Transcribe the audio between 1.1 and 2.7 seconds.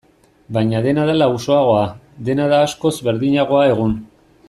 lausoagoa, dena da